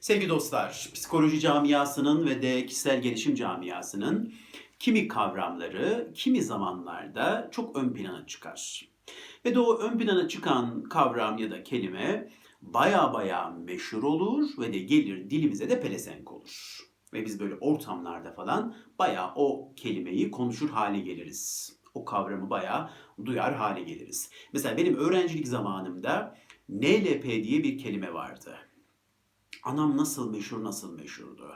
Sevgili 0.00 0.28
dostlar, 0.28 0.90
psikoloji 0.94 1.40
camiasının 1.40 2.26
ve 2.26 2.42
de 2.42 2.66
kişisel 2.66 3.02
gelişim 3.02 3.34
camiasının 3.34 4.34
kimi 4.78 5.08
kavramları 5.08 6.10
kimi 6.14 6.42
zamanlarda 6.42 7.48
çok 7.52 7.76
ön 7.76 7.92
plana 7.92 8.26
çıkar. 8.26 8.88
Ve 9.44 9.54
de 9.54 9.60
o 9.60 9.78
ön 9.78 9.98
plana 9.98 10.28
çıkan 10.28 10.82
kavram 10.82 11.38
ya 11.38 11.50
da 11.50 11.62
kelime 11.62 12.28
baya 12.62 13.12
baya 13.12 13.50
meşhur 13.50 14.02
olur 14.02 14.48
ve 14.58 14.72
de 14.72 14.78
gelir 14.78 15.30
dilimize 15.30 15.70
de 15.70 15.80
pelesenk 15.80 16.32
olur. 16.32 16.78
Ve 17.12 17.26
biz 17.26 17.40
böyle 17.40 17.54
ortamlarda 17.54 18.32
falan 18.32 18.76
baya 18.98 19.32
o 19.36 19.72
kelimeyi 19.76 20.30
konuşur 20.30 20.70
hale 20.70 21.00
geliriz. 21.00 21.76
O 21.94 22.04
kavramı 22.04 22.50
baya 22.50 22.90
duyar 23.24 23.54
hale 23.54 23.82
geliriz. 23.82 24.30
Mesela 24.52 24.76
benim 24.76 24.96
öğrencilik 24.96 25.48
zamanımda 25.48 26.38
NLP 26.68 27.24
diye 27.24 27.62
bir 27.62 27.78
kelime 27.78 28.14
vardı. 28.14 28.56
Anam 29.62 29.96
nasıl 29.96 30.30
meşhur 30.30 30.64
nasıl 30.64 30.98
meşhurdu. 30.98 31.52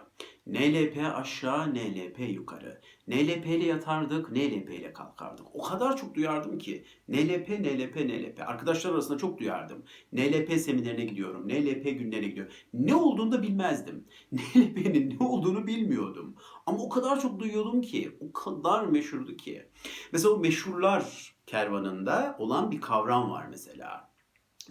NLP 0.47 0.97
aşağı, 1.15 1.75
NLP 1.75 2.19
yukarı. 2.19 2.81
NLP 3.09 3.47
ile 3.47 3.67
yatardık, 3.67 4.31
NLP 4.31 4.71
ile 4.71 4.93
kalkardık. 4.93 5.47
O 5.55 5.63
kadar 5.63 5.97
çok 5.97 6.15
duyardım 6.15 6.59
ki. 6.59 6.85
NLP, 7.09 7.49
NLP, 7.49 7.97
NLP. 7.97 8.41
Arkadaşlar 8.41 8.93
arasında 8.93 9.19
çok 9.19 9.39
duyardım. 9.39 9.85
NLP 10.13 10.61
seminerine 10.61 11.05
gidiyorum, 11.05 11.49
NLP 11.49 11.85
günlerine 11.85 12.29
gidiyorum. 12.29 12.53
Ne 12.75 12.95
olduğunu 12.95 13.33
da 13.33 13.43
bilmezdim. 13.43 14.05
NLP'nin 14.33 15.19
ne 15.21 15.27
olduğunu 15.27 15.67
bilmiyordum. 15.67 16.37
Ama 16.67 16.79
o 16.79 16.89
kadar 16.89 17.21
çok 17.21 17.39
duyuyordum 17.41 17.81
ki, 17.81 18.19
o 18.21 18.33
kadar 18.33 18.85
meşhurdu 18.87 19.37
ki. 19.37 19.69
Mesela 20.13 20.35
o 20.35 20.39
meşhurlar 20.39 21.35
kervanında 21.47 22.37
olan 22.39 22.71
bir 22.71 22.81
kavram 22.81 23.31
var 23.31 23.47
mesela. 23.51 24.11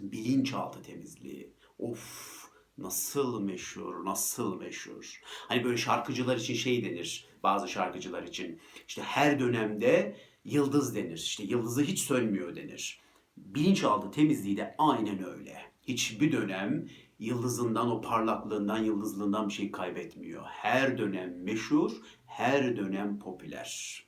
Bilinçaltı 0.00 0.82
temizliği. 0.82 1.56
Of 1.78 2.35
nasıl 2.78 3.40
meşhur, 3.40 4.04
nasıl 4.04 4.56
meşhur. 4.56 5.20
Hani 5.24 5.64
böyle 5.64 5.76
şarkıcılar 5.76 6.36
için 6.36 6.54
şey 6.54 6.84
denir, 6.84 7.28
bazı 7.42 7.68
şarkıcılar 7.68 8.22
için. 8.22 8.60
İşte 8.88 9.02
her 9.02 9.40
dönemde 9.40 10.16
yıldız 10.44 10.94
denir. 10.94 11.16
İşte 11.16 11.42
yıldızı 11.44 11.82
hiç 11.82 12.00
sönmüyor 12.00 12.56
denir. 12.56 13.00
Bilinçaltı 13.36 14.10
temizliği 14.10 14.56
de 14.56 14.74
aynen 14.78 15.24
öyle. 15.24 15.62
Hiçbir 15.82 16.32
dönem 16.32 16.88
yıldızından, 17.18 17.90
o 17.90 18.00
parlaklığından, 18.00 18.78
yıldızlığından 18.78 19.48
bir 19.48 19.54
şey 19.54 19.70
kaybetmiyor. 19.70 20.44
Her 20.46 20.98
dönem 20.98 21.42
meşhur, 21.42 21.92
her 22.26 22.76
dönem 22.76 23.18
popüler. 23.18 24.02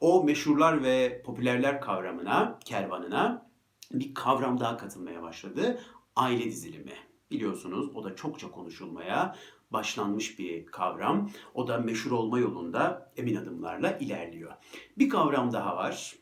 O 0.00 0.24
meşhurlar 0.24 0.82
ve 0.82 1.22
popülerler 1.24 1.80
kavramına, 1.80 2.58
kervanına 2.64 3.50
bir 3.92 4.14
kavram 4.14 4.60
daha 4.60 4.76
katılmaya 4.76 5.22
başladı. 5.22 5.80
Aile 6.16 6.44
dizilimi. 6.44 7.07
Biliyorsunuz 7.30 7.90
o 7.94 8.04
da 8.04 8.16
çokça 8.16 8.50
konuşulmaya 8.50 9.36
başlanmış 9.70 10.38
bir 10.38 10.66
kavram. 10.66 11.30
O 11.54 11.68
da 11.68 11.78
meşhur 11.78 12.10
olma 12.10 12.38
yolunda 12.38 13.12
emin 13.16 13.36
adımlarla 13.36 13.98
ilerliyor. 13.98 14.52
Bir 14.98 15.08
kavram 15.08 15.52
daha 15.52 15.76
var. 15.76 16.14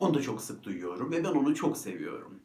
Onu 0.00 0.14
da 0.14 0.22
çok 0.22 0.40
sık 0.40 0.62
duyuyorum 0.62 1.12
ve 1.12 1.24
ben 1.24 1.28
onu 1.28 1.54
çok 1.54 1.76
seviyorum. 1.76 2.40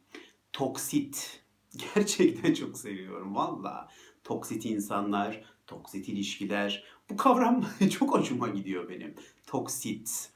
Toksit. 0.52 1.40
Gerçekten 1.94 2.54
çok 2.54 2.78
seviyorum 2.78 3.34
valla. 3.34 3.88
Toksit 4.24 4.64
insanlar, 4.64 5.44
toksit 5.66 6.08
ilişkiler. 6.08 6.84
Bu 7.10 7.16
kavram 7.16 7.64
çok 7.90 8.14
hoşuma 8.14 8.48
gidiyor 8.48 8.88
benim. 8.88 9.14
Toksit. 9.46 10.30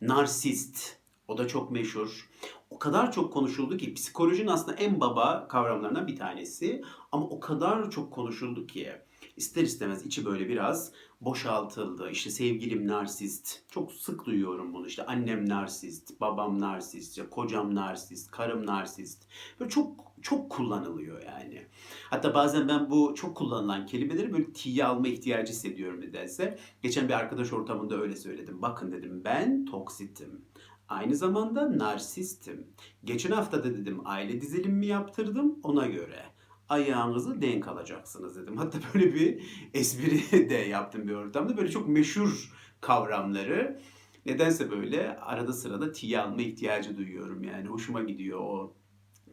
Narsist. 0.00 0.96
O 1.28 1.38
da 1.38 1.48
çok 1.48 1.70
meşhur. 1.70 2.30
O 2.76 2.78
kadar 2.78 3.12
çok 3.12 3.32
konuşuldu 3.32 3.76
ki 3.76 3.94
psikolojinin 3.94 4.48
aslında 4.48 4.76
en 4.76 5.00
baba 5.00 5.48
kavramlarından 5.48 6.06
bir 6.06 6.16
tanesi. 6.16 6.82
Ama 7.12 7.26
o 7.26 7.40
kadar 7.40 7.90
çok 7.90 8.12
konuşuldu 8.12 8.66
ki 8.66 8.92
ister 9.36 9.62
istemez 9.62 10.06
içi 10.06 10.24
böyle 10.24 10.48
biraz 10.48 10.92
boşaltıldı. 11.20 12.10
İşte 12.10 12.30
sevgilim 12.30 12.86
narsist. 12.86 13.62
Çok 13.70 13.92
sık 13.92 14.26
duyuyorum 14.26 14.74
bunu. 14.74 14.86
İşte 14.86 15.06
annem 15.06 15.48
narsist, 15.48 16.20
babam 16.20 16.60
narsist, 16.60 17.18
ya 17.18 17.30
kocam 17.30 17.74
narsist, 17.74 18.30
karım 18.30 18.66
narsist. 18.66 19.26
Böyle 19.60 19.70
çok 19.70 20.12
çok 20.22 20.50
kullanılıyor 20.50 21.22
yani. 21.22 21.66
Hatta 22.10 22.34
bazen 22.34 22.68
ben 22.68 22.90
bu 22.90 23.14
çok 23.14 23.36
kullanılan 23.36 23.86
kelimeleri 23.86 24.32
böyle 24.32 24.52
tiye 24.52 24.84
alma 24.84 25.08
ihtiyacı 25.08 25.52
hissediyorum 25.52 26.00
nedense. 26.00 26.58
Geçen 26.82 27.08
bir 27.08 27.14
arkadaş 27.14 27.52
ortamında 27.52 28.00
öyle 28.00 28.16
söyledim. 28.16 28.62
Bakın 28.62 28.92
dedim 28.92 29.22
ben 29.24 29.64
toksitim. 29.64 30.44
Aynı 30.88 31.16
zamanda 31.16 31.78
narsistim. 31.78 32.66
Geçen 33.04 33.32
hafta 33.32 33.64
da 33.64 33.74
dedim 33.74 34.00
aile 34.04 34.40
dizilimi 34.40 34.86
yaptırdım 34.86 35.58
ona 35.62 35.86
göre. 35.86 36.22
Ayağınızı 36.68 37.42
denk 37.42 37.68
alacaksınız 37.68 38.36
dedim. 38.36 38.56
Hatta 38.56 38.78
böyle 38.94 39.14
bir 39.14 39.42
espri 39.74 40.50
de 40.50 40.54
yaptım 40.54 41.08
bir 41.08 41.14
ortamda. 41.14 41.56
Böyle 41.56 41.70
çok 41.70 41.88
meşhur 41.88 42.52
kavramları 42.80 43.80
nedense 44.26 44.70
böyle 44.70 45.18
arada 45.20 45.52
sırada 45.52 45.92
tiye 45.92 46.20
alma 46.20 46.42
ihtiyacı 46.42 46.96
duyuyorum. 46.96 47.44
Yani 47.44 47.68
hoşuma 47.68 48.02
gidiyor 48.02 48.40
o 48.40 48.74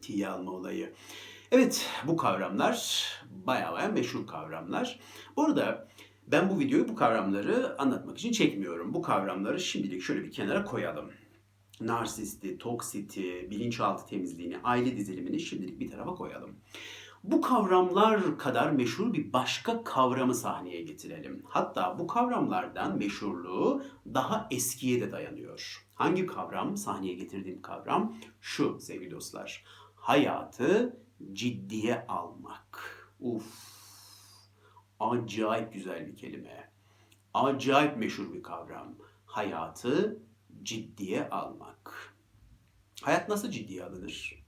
tiye 0.01 0.27
alma 0.27 0.51
olayı. 0.51 0.93
Evet 1.51 1.89
bu 2.07 2.17
kavramlar 2.17 3.07
baya 3.47 3.73
baya 3.73 3.87
meşhur 3.87 4.27
kavramlar. 4.27 4.99
Bu 5.37 5.43
arada 5.43 5.87
ben 6.27 6.49
bu 6.49 6.59
videoyu 6.59 6.87
bu 6.87 6.95
kavramları 6.95 7.81
anlatmak 7.81 8.17
için 8.17 8.31
çekmiyorum. 8.31 8.93
Bu 8.93 9.01
kavramları 9.01 9.59
şimdilik 9.59 10.01
şöyle 10.01 10.23
bir 10.23 10.31
kenara 10.31 10.63
koyalım 10.63 11.11
narsisti, 11.87 12.57
toksiti, 12.57 13.47
bilinçaltı 13.51 14.05
temizliğini, 14.05 14.57
aile 14.63 14.97
dizilimini 14.97 15.39
şimdilik 15.39 15.79
bir 15.79 15.91
tarafa 15.91 16.15
koyalım. 16.15 16.55
Bu 17.23 17.41
kavramlar 17.41 18.37
kadar 18.37 18.71
meşhur 18.71 19.13
bir 19.13 19.33
başka 19.33 19.83
kavramı 19.83 20.35
sahneye 20.35 20.81
getirelim. 20.81 21.43
Hatta 21.47 21.99
bu 21.99 22.07
kavramlardan 22.07 22.97
meşhurluğu 22.97 23.83
daha 24.13 24.47
eskiye 24.51 25.01
de 25.01 25.11
dayanıyor. 25.11 25.87
Hangi 25.95 26.25
kavram? 26.25 26.77
Sahneye 26.77 27.13
getirdiğim 27.13 27.61
kavram 27.61 28.17
şu 28.41 28.79
sevgili 28.79 29.11
dostlar. 29.11 29.63
Hayatı 29.95 30.97
ciddiye 31.33 32.05
almak. 32.07 33.07
Uf. 33.19 33.73
Acayip 34.99 35.73
güzel 35.73 36.07
bir 36.07 36.17
kelime. 36.17 36.71
Acayip 37.33 37.97
meşhur 37.97 38.33
bir 38.33 38.43
kavram. 38.43 38.95
Hayatı 39.25 40.19
ciddiye 40.63 41.29
almak. 41.29 42.15
Hayat 43.01 43.29
nasıl 43.29 43.51
ciddiye 43.51 43.83
alınır? 43.83 44.43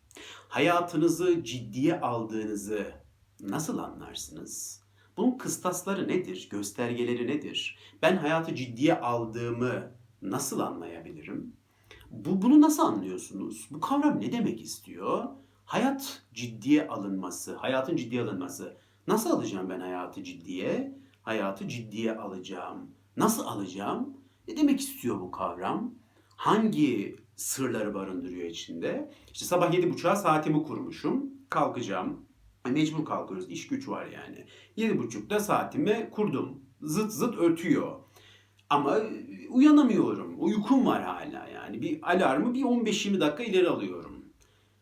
Hayatınızı 0.50 1.44
ciddiye 1.44 2.00
aldığınızı 2.00 2.92
nasıl 3.40 3.78
anlarsınız? 3.78 4.84
Bunun 5.18 5.38
kıstasları 5.38 6.08
nedir? 6.08 6.48
Göstergeleri 6.52 7.28
nedir? 7.28 7.78
Ben 8.02 8.18
hayatı 8.18 8.56
ciddiye 8.56 9.00
aldığımı 9.00 9.92
nasıl 10.22 10.60
anlayabilirim? 10.60 11.56
Bu, 12.10 12.42
bunu 12.42 12.62
nasıl 12.62 12.84
anlıyorsunuz? 12.84 13.68
Bu 13.72 13.80
kavram 13.80 14.22
ne 14.22 14.32
demek 14.32 14.62
istiyor? 14.62 15.26
Hayat 15.66 16.22
ciddiye 16.34 16.88
alınması, 16.88 17.56
hayatın 17.56 17.96
ciddiye 17.96 18.22
alınması. 18.22 18.78
Nasıl 19.08 19.30
alacağım 19.30 19.70
ben 19.70 19.80
hayatı 19.80 20.24
ciddiye? 20.24 20.98
Hayatı 21.22 21.68
ciddiye 21.68 22.18
alacağım. 22.18 22.92
Nasıl 23.18 23.46
alacağım? 23.46 24.18
Ne 24.48 24.58
demek 24.58 24.80
istiyor 24.80 25.20
bu 25.20 25.32
kavram? 25.32 25.94
Hangi 26.36 27.16
sırları 27.36 27.94
barındırıyor 27.94 28.48
içinde? 28.48 29.12
İşte 29.34 29.46
sabah 29.46 29.74
yedi 29.74 29.94
buçuğa 29.94 30.16
saatimi 30.16 30.64
kurmuşum. 30.64 31.26
Kalkacağım. 31.50 32.26
Mecbur 32.70 33.06
kalkıyoruz. 33.06 33.50
İş 33.50 33.68
güç 33.68 33.88
var 33.88 34.06
yani. 34.06 34.46
Yedi 34.76 35.00
buçukta 35.00 35.40
saatimi 35.40 36.10
kurdum. 36.12 36.62
Zıt 36.82 37.12
zıt 37.12 37.38
ötüyor. 37.38 38.00
Ama 38.70 38.98
uyanamıyorum. 39.50 40.36
Uykum 40.38 40.86
var 40.86 41.04
hala 41.04 41.48
yani. 41.48 41.82
Bir 41.82 42.12
alarmı 42.12 42.54
bir 42.54 42.64
15-20 42.64 43.20
dakika 43.20 43.44
ileri 43.44 43.70
alıyorum. 43.70 44.15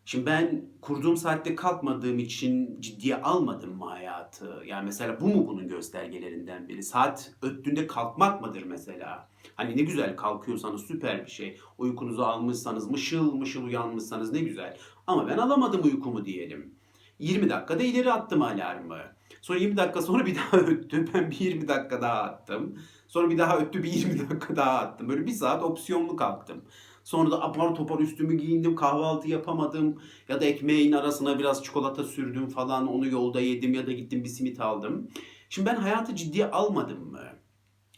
Şimdi 0.05 0.25
ben 0.25 0.65
kurduğum 0.81 1.17
saatte 1.17 1.55
kalkmadığım 1.55 2.19
için 2.19 2.81
ciddiye 2.81 3.21
almadım 3.21 3.77
mı 3.77 3.85
hayatı? 3.85 4.61
Yani 4.65 4.85
mesela 4.85 5.21
bu 5.21 5.27
mu 5.27 5.47
bunun 5.47 5.67
göstergelerinden 5.67 6.69
biri? 6.69 6.83
Saat 6.83 7.31
öttüğünde 7.41 7.87
kalkmak 7.87 8.41
mıdır 8.41 8.63
mesela? 8.63 9.29
Hani 9.55 9.77
ne 9.77 9.81
güzel 9.81 10.15
kalkıyorsanız 10.15 10.81
süper 10.81 11.25
bir 11.25 11.31
şey. 11.31 11.57
Uykunuzu 11.77 12.21
almışsanız, 12.21 12.91
mışıl 12.91 13.33
mışıl 13.33 13.63
uyanmışsanız 13.63 14.31
ne 14.31 14.39
güzel. 14.39 14.77
Ama 15.07 15.27
ben 15.27 15.37
alamadım 15.37 15.81
uykumu 15.83 16.25
diyelim. 16.25 16.75
20 17.19 17.49
dakikada 17.49 17.83
ileri 17.83 18.11
attım 18.13 18.41
alarmı. 18.41 18.97
Sonra 19.41 19.59
20 19.59 19.77
dakika 19.77 20.01
sonra 20.01 20.25
bir 20.25 20.35
daha 20.35 20.57
öttü. 20.57 21.13
Ben 21.13 21.31
bir 21.31 21.39
20 21.39 21.67
dakika 21.67 22.01
daha 22.01 22.21
attım. 22.21 22.79
Sonra 23.07 23.29
bir 23.29 23.37
daha 23.37 23.57
öttü 23.57 23.83
bir 23.83 23.93
20 23.93 24.29
dakika 24.29 24.55
daha 24.55 24.79
attım. 24.79 25.09
Böyle 25.09 25.25
bir 25.25 25.31
saat 25.31 25.63
opsiyonlu 25.63 26.15
kalktım. 26.15 26.61
Sonra 27.03 27.31
da 27.31 27.41
apar 27.41 27.75
topar 27.75 27.99
üstümü 27.99 28.37
giyindim, 28.37 28.75
kahvaltı 28.75 29.29
yapamadım. 29.29 30.01
Ya 30.29 30.41
da 30.41 30.45
ekmeğin 30.45 30.91
arasına 30.91 31.39
biraz 31.39 31.63
çikolata 31.63 32.03
sürdüm 32.03 32.47
falan. 32.47 32.87
Onu 32.87 33.07
yolda 33.07 33.41
yedim 33.41 33.73
ya 33.73 33.87
da 33.87 33.91
gittim 33.91 34.23
bir 34.23 34.29
simit 34.29 34.59
aldım. 34.59 35.07
Şimdi 35.49 35.69
ben 35.69 35.75
hayatı 35.75 36.15
ciddiye 36.15 36.51
almadım 36.51 37.11
mı? 37.11 37.23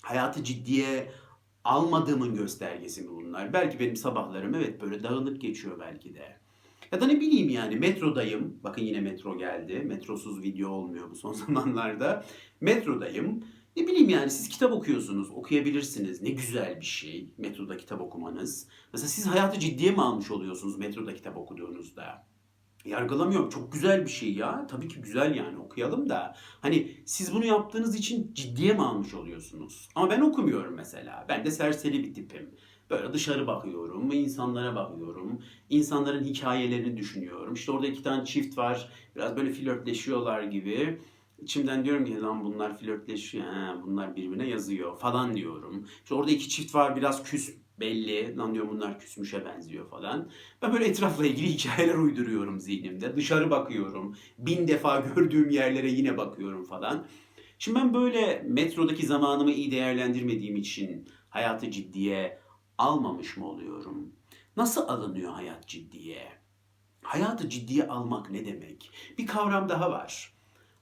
Hayatı 0.02 0.44
ciddiye 0.44 1.12
almadığımın 1.64 2.36
göstergesi 2.36 3.02
mi 3.02 3.10
bunlar? 3.12 3.54
Belki 3.54 3.80
benim 3.80 3.96
sabahlarım 3.96 4.56
evet 4.56 4.82
böyle 4.82 5.04
dağınık 5.04 5.42
geçiyor 5.42 5.80
belki 5.80 6.16
de. 6.16 6.38
Ya 6.92 7.02
da 7.02 7.06
ne 7.06 7.20
bileyim 7.22 7.50
yani 7.50 7.76
metrodayım. 7.76 8.60
Bakın 8.64 8.82
yine 8.82 9.02
metro 9.02 9.38
geldi. 9.38 9.80
Metrosuz 9.86 10.44
video 10.44 10.70
olmuyor 10.70 11.12
bu 11.12 11.16
son 11.16 11.34
zamanlarda. 11.46 12.26
Metrodayım. 12.62 13.44
Ne 13.76 13.88
bileyim 13.88 14.10
yani 14.10 14.32
siz 14.32 14.50
kitap 14.50 14.72
okuyorsunuz, 14.72 15.30
okuyabilirsiniz. 15.32 16.22
Ne 16.22 16.30
güzel 16.30 16.80
bir 16.80 16.86
şey 16.86 17.34
metroda 17.38 17.78
kitap 17.78 18.02
okumanız. 18.02 18.68
Mesela 18.94 19.08
siz 19.10 19.28
hayatı 19.28 19.60
ciddiye 19.60 19.92
mi 19.92 20.02
almış 20.02 20.32
oluyorsunuz 20.32 20.78
metroda 20.78 21.14
kitap 21.16 21.38
okuduğunuzda? 21.38 22.28
Yargılamıyorum. 22.86 23.50
Çok 23.50 23.74
güzel 23.74 24.04
bir 24.06 24.10
şey 24.10 24.34
ya. 24.34 24.68
Tabii 24.68 24.88
ki 24.88 25.02
güzel 25.02 25.36
yani 25.36 25.58
okuyalım 25.58 26.10
da. 26.10 26.36
Hani 26.62 26.98
siz 27.06 27.34
bunu 27.34 27.46
yaptığınız 27.46 27.96
için 27.96 28.34
ciddiye 28.34 28.74
mi 28.74 28.82
almış 28.82 29.14
oluyorsunuz? 29.14 29.90
Ama 29.96 30.10
ben 30.10 30.22
okumuyorum 30.22 30.74
mesela. 30.74 31.26
Ben 31.30 31.46
de 31.46 31.52
serseri 31.52 32.04
bir 32.04 32.14
tipim. 32.14 32.50
Böyle 32.90 33.14
dışarı 33.14 33.48
bakıyorum, 33.48 34.12
insanlara 34.12 34.76
bakıyorum. 34.76 35.42
insanların 35.70 36.24
hikayelerini 36.24 36.98
düşünüyorum. 36.98 37.54
İşte 37.54 37.72
orada 37.72 37.88
iki 37.88 38.04
tane 38.04 38.26
çift 38.26 38.58
var. 38.58 38.90
Biraz 39.16 39.38
böyle 39.38 39.54
flörtleşiyorlar 39.54 40.44
gibi. 40.44 41.00
İçimden 41.46 41.86
diyorum 41.86 42.06
ki 42.06 42.22
lan 42.22 42.44
bunlar 42.44 42.78
flörtleşiyor, 42.78 43.46
he, 43.46 43.84
bunlar 43.84 44.16
birbirine 44.16 44.48
yazıyor 44.48 44.98
falan 44.98 45.36
diyorum. 45.36 45.88
İşte 46.04 46.16
orada 46.16 46.32
iki 46.32 46.50
çift 46.50 46.76
var 46.76 46.96
biraz 46.96 47.24
küs 47.24 47.54
belli. 47.80 48.38
Lan 48.38 48.54
diyorum 48.54 48.72
bunlar 48.72 49.00
küsmüşe 49.00 49.46
benziyor 49.46 49.90
falan. 49.90 50.30
Ben 50.62 50.74
böyle 50.74 50.86
etrafla 50.86 51.26
ilgili 51.26 51.48
hikayeler 51.58 51.96
uyduruyorum 51.96 52.60
zihnimde. 52.60 53.16
Dışarı 53.16 53.50
bakıyorum. 53.50 54.16
Bin 54.38 54.68
defa 54.68 55.00
gördüğüm 55.00 55.50
yerlere 55.50 55.90
yine 55.92 56.18
bakıyorum 56.18 56.64
falan. 56.64 57.08
Şimdi 57.60 57.80
ben 57.80 57.94
böyle 57.94 58.44
metrodaki 58.48 59.06
zamanımı 59.06 59.52
iyi 59.52 59.72
değerlendirmediğim 59.72 60.56
için 60.56 61.10
hayatı 61.30 61.72
ciddiye 61.72 62.40
almamış 62.78 63.38
mı 63.38 63.48
oluyorum? 63.48 64.12
Nasıl 64.58 64.82
alınıyor 64.82 65.32
hayat 65.32 65.68
ciddiye? 65.68 66.32
Hayatı 67.02 67.50
ciddiye 67.50 67.88
almak 67.88 68.30
ne 68.32 68.46
demek? 68.46 68.92
Bir 69.18 69.28
kavram 69.28 69.70
daha 69.70 69.92
var. 69.92 70.35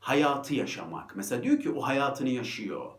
Hayatı 0.04 0.56
yaşamak. 0.56 1.16
Mesela 1.16 1.44
diyor 1.44 1.60
ki 1.60 1.70
o 1.70 1.82
hayatını 1.82 2.30
yaşıyor. 2.30 2.92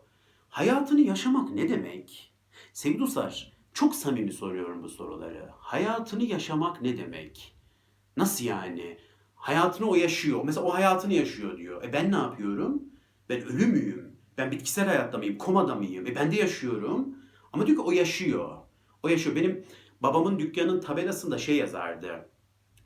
Hayatını 0.49 1.01
yaşamak 1.01 1.49
ne 1.49 1.69
demek? 1.69 2.33
Sevgili 2.73 2.99
dostlar, 2.99 3.53
çok 3.73 3.95
samimi 3.95 4.33
soruyorum 4.33 4.83
bu 4.83 4.89
soruları. 4.89 5.49
Hayatını 5.59 6.23
yaşamak 6.23 6.81
ne 6.81 6.97
demek? 6.97 7.55
Nasıl 8.17 8.45
yani? 8.45 8.97
Hayatını 9.35 9.87
o 9.87 9.95
yaşıyor. 9.95 10.41
Mesela 10.43 10.65
o 10.65 10.73
hayatını 10.73 11.13
yaşıyor 11.13 11.57
diyor. 11.57 11.83
E 11.83 11.93
ben 11.93 12.11
ne 12.11 12.15
yapıyorum? 12.15 12.83
Ben 13.29 13.41
ölü 13.41 13.65
müyüm? 13.65 14.15
Ben 14.37 14.51
bitkisel 14.51 14.87
hayatta 14.87 15.17
mıyım? 15.17 15.37
Komada 15.37 15.75
mıyım? 15.75 16.07
E 16.07 16.15
ben 16.15 16.31
de 16.31 16.35
yaşıyorum. 16.35 17.15
Ama 17.53 17.67
diyor 17.67 17.77
ki 17.77 17.83
o 17.83 17.91
yaşıyor. 17.91 18.57
O 19.03 19.07
yaşıyor. 19.07 19.35
Benim 19.35 19.65
babamın 20.01 20.39
dükkanın 20.39 20.81
tabelasında 20.81 21.37
şey 21.37 21.55
yazardı. 21.55 22.29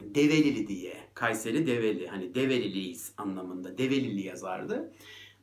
Develili 0.02 0.68
diye. 0.68 0.98
Kayseri 1.14 1.68
Develi. 1.68 2.08
Hani 2.08 2.36
Develiliyiz 2.36 3.14
anlamında. 3.18 3.78
Develili 3.78 4.22
yazardı. 4.22 4.94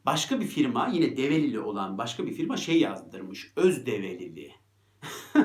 Başka 0.07 0.41
bir 0.41 0.47
firma 0.47 0.89
yine 0.89 1.17
Develili 1.17 1.61
olan 1.61 1.99
başka 1.99 2.27
bir 2.27 2.33
firma 2.33 2.57
şey 2.57 2.81
yazdırmış. 2.81 3.53
Öz 3.57 3.87
Develili. 3.87 4.53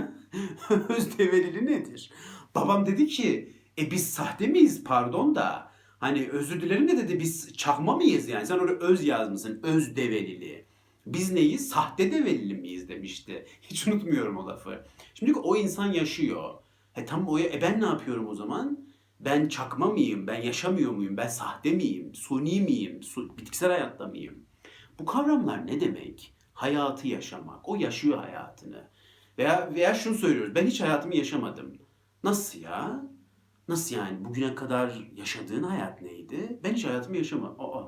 Öz 0.89 1.17
Develili 1.17 1.65
nedir? 1.65 2.11
Babam 2.55 2.85
dedi 2.85 3.07
ki 3.07 3.53
e 3.77 3.91
biz 3.91 4.09
sahte 4.09 4.47
miyiz 4.47 4.83
pardon 4.83 5.35
da 5.35 5.71
hani 5.99 6.27
özür 6.27 6.61
dilerim 6.61 6.87
de 6.87 6.97
dedi 6.97 7.19
biz 7.19 7.53
çakma 7.53 7.95
mıyız 7.95 8.29
yani 8.29 8.47
sen 8.47 8.59
oraya 8.59 8.73
öz 8.73 9.03
yazmışsın 9.03 9.59
öz 9.63 9.95
develili. 9.95 10.65
Biz 11.05 11.31
neyiz? 11.31 11.69
Sahte 11.69 12.11
develili 12.11 12.53
miyiz 12.53 12.89
demişti. 12.89 13.45
Hiç 13.61 13.87
unutmuyorum 13.87 14.37
o 14.37 14.47
lafı. 14.47 14.85
Şimdi 15.13 15.33
o 15.33 15.55
insan 15.55 15.93
yaşıyor. 15.93 16.53
E 16.95 17.05
tam 17.05 17.27
o 17.27 17.39
e 17.39 17.61
ben 17.61 17.81
ne 17.81 17.85
yapıyorum 17.85 18.27
o 18.27 18.35
zaman? 18.35 18.79
Ben 19.25 19.47
çakma 19.47 19.85
mıyım? 19.85 20.27
Ben 20.27 20.41
yaşamıyor 20.41 20.91
muyum? 20.91 21.17
Ben 21.17 21.27
sahte 21.27 21.71
miyim? 21.71 22.15
Suni 22.15 22.61
miyim? 22.61 23.03
Su, 23.03 23.37
bitkisel 23.37 23.71
hayatta 23.71 24.07
mıyım? 24.07 24.45
Bu 24.99 25.05
kavramlar 25.05 25.67
ne 25.67 25.81
demek? 25.81 26.33
Hayatı 26.53 27.07
yaşamak. 27.07 27.69
O 27.69 27.75
yaşıyor 27.75 28.17
hayatını. 28.17 28.87
Veya 29.37 29.69
veya 29.75 29.93
şunu 29.93 30.15
söylüyoruz. 30.15 30.55
Ben 30.55 30.67
hiç 30.67 30.81
hayatımı 30.81 31.15
yaşamadım. 31.15 31.77
Nasıl 32.23 32.59
ya? 32.59 33.03
Nasıl 33.67 33.95
yani? 33.95 34.25
Bugüne 34.25 34.55
kadar 34.55 35.09
yaşadığın 35.15 35.63
hayat 35.63 36.01
neydi? 36.01 36.59
Ben 36.63 36.73
hiç 36.73 36.85
hayatımı 36.85 37.17
yaşamadım. 37.17 37.55
Aa, 37.59 37.83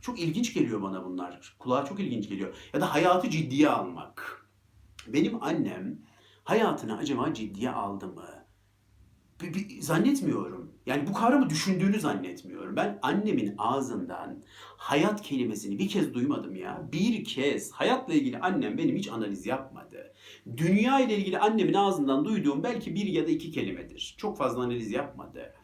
çok 0.00 0.20
ilginç 0.20 0.54
geliyor 0.54 0.82
bana 0.82 1.04
bunlar. 1.04 1.56
Kulağa 1.58 1.84
çok 1.84 2.00
ilginç 2.00 2.28
geliyor. 2.28 2.54
Ya 2.74 2.80
da 2.80 2.94
hayatı 2.94 3.30
ciddiye 3.30 3.68
almak. 3.68 4.46
Benim 5.06 5.42
annem 5.42 5.98
hayatını 6.44 6.96
acaba 6.96 7.34
ciddiye 7.34 7.70
aldı 7.70 8.06
mı? 8.06 8.39
Bir, 9.42 9.54
bir, 9.54 9.80
zannetmiyorum. 9.80 10.72
Yani 10.86 11.06
bu 11.06 11.12
kavramı 11.12 11.50
düşündüğünü 11.50 12.00
zannetmiyorum. 12.00 12.76
Ben 12.76 12.98
annemin 13.02 13.54
ağzından 13.58 14.38
hayat 14.76 15.22
kelimesini 15.22 15.78
bir 15.78 15.88
kez 15.88 16.14
duymadım 16.14 16.56
ya. 16.56 16.88
Bir 16.92 17.24
kez 17.24 17.72
hayatla 17.72 18.14
ilgili 18.14 18.38
annem 18.38 18.78
benim 18.78 18.96
hiç 18.96 19.08
analiz 19.08 19.46
yapmadı. 19.46 20.12
Dünya 20.56 21.00
ile 21.00 21.16
ilgili 21.16 21.38
annemin 21.38 21.74
ağzından 21.74 22.24
duyduğum 22.24 22.62
belki 22.62 22.94
bir 22.94 23.06
ya 23.06 23.26
da 23.26 23.30
iki 23.30 23.50
kelimedir. 23.50 24.14
Çok 24.18 24.38
fazla 24.38 24.62
analiz 24.62 24.90
yapmadı. 24.90 25.54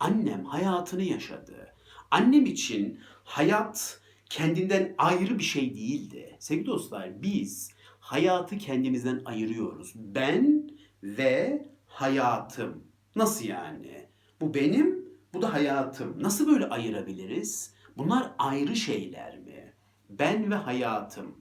Annem 0.00 0.44
hayatını 0.44 1.02
yaşadı. 1.02 1.74
Annem 2.10 2.46
için 2.46 3.00
hayat 3.24 4.00
kendinden 4.30 4.94
ayrı 4.98 5.38
bir 5.38 5.44
şey 5.44 5.74
değildi. 5.74 6.36
Sevgili 6.38 6.66
dostlar 6.66 7.22
biz 7.22 7.70
hayatı 8.00 8.58
kendimizden 8.58 9.22
ayırıyoruz. 9.24 9.92
Ben 9.94 10.70
ve 11.02 11.66
hayatım. 11.86 12.89
Nasıl 13.16 13.44
yani? 13.44 14.08
Bu 14.40 14.54
benim, 14.54 15.08
bu 15.34 15.42
da 15.42 15.54
hayatım. 15.54 16.22
Nasıl 16.22 16.48
böyle 16.48 16.68
ayırabiliriz? 16.68 17.74
Bunlar 17.96 18.30
ayrı 18.38 18.76
şeyler 18.76 19.38
mi? 19.38 19.74
Ben 20.10 20.50
ve 20.50 20.54
hayatım. 20.54 21.40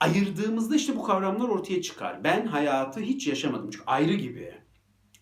Ayırdığımızda 0.00 0.76
işte 0.76 0.96
bu 0.96 1.02
kavramlar 1.02 1.48
ortaya 1.48 1.82
çıkar. 1.82 2.24
Ben 2.24 2.46
hayatı 2.46 3.00
hiç 3.00 3.26
yaşamadım 3.26 3.70
çünkü 3.70 3.84
ayrı 3.86 4.14
gibi. 4.14 4.54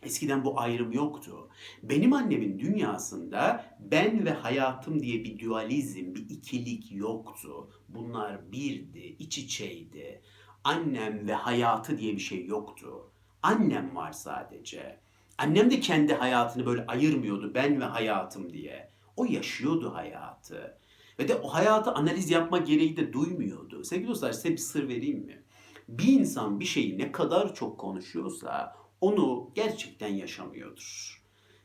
Eskiden 0.03 0.45
bu 0.45 0.61
ayrım 0.61 0.93
yoktu. 0.93 1.49
Benim 1.83 2.13
annemin 2.13 2.59
dünyasında 2.59 3.65
ben 3.81 4.25
ve 4.25 4.31
hayatım 4.31 5.03
diye 5.03 5.25
bir 5.25 5.39
dualizm, 5.39 6.15
bir 6.15 6.31
ikilik 6.31 6.93
yoktu. 6.93 7.71
Bunlar 7.89 8.53
birdi, 8.53 9.17
iç 9.19 9.39
içeydi. 9.39 10.23
Annem 10.65 11.29
ve 11.29 11.35
hayatı 11.35 11.99
diye 11.99 12.13
bir 12.13 12.21
şey 12.21 12.47
yoktu. 12.47 13.11
Annem 13.43 13.97
var 13.97 14.13
sadece. 14.13 15.06
Annem 15.39 15.71
de 15.71 15.81
kendi 15.81 16.15
hayatını 16.15 16.67
böyle 16.67 16.87
ayırmıyordu 16.87 17.55
ben 17.55 17.81
ve 17.81 17.85
hayatım 17.85 18.53
diye. 18.53 18.91
O 19.17 19.25
yaşıyordu 19.25 19.95
hayatı. 19.95 20.79
Ve 21.19 21.29
de 21.29 21.35
o 21.35 21.49
hayatı 21.49 21.93
analiz 21.93 22.31
yapma 22.31 22.59
gereği 22.59 22.97
de 22.97 23.13
duymuyordu. 23.13 23.85
Sevgili 23.85 24.09
dostlar 24.09 24.33
size 24.33 24.51
bir 24.51 24.57
sır 24.57 24.89
vereyim 24.89 25.19
mi? 25.19 25.43
Bir 25.89 26.21
insan 26.21 26.61
bir 26.61 26.65
şeyi 26.65 26.99
ne 26.99 27.13
kadar 27.13 27.55
çok 27.55 27.79
konuşuyorsa 27.79 28.77
onu 29.01 29.51
gerçekten 29.55 30.15
yaşamıyordur. 30.15 31.23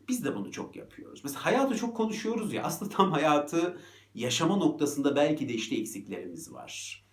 Biz 0.07 0.25
de 0.25 0.35
bunu 0.35 0.51
çok 0.51 0.75
yapıyoruz. 0.75 1.21
Mesela 1.23 1.45
hayatı 1.45 1.77
çok 1.77 1.97
konuşuyoruz 1.97 2.53
ya 2.53 2.63
aslında 2.63 2.91
tam 2.91 3.11
hayatı 3.11 3.77
yaşama 4.15 4.55
noktasında 4.55 5.15
belki 5.15 5.49
de 5.49 5.53
işte 5.53 5.75
eksiklerimiz 5.75 6.53
var. 6.53 7.05